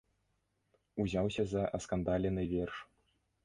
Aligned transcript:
Узяўся 1.03 1.47
за 1.53 1.61
аскандалены 1.81 2.51
верш. 2.59 2.77